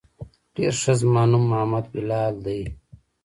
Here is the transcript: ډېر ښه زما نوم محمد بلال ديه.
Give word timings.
ډېر 0.55 0.73
ښه 0.81 0.93
زما 1.01 1.23
نوم 1.31 1.43
محمد 1.51 1.85
بلال 1.93 2.33
ديه. 2.45 2.67